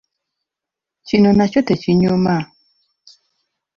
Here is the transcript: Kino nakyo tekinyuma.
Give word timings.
Kino 1.07 1.29
nakyo 1.37 1.59
tekinyuma. 1.67 2.35